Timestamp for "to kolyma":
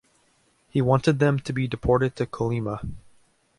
2.15-2.83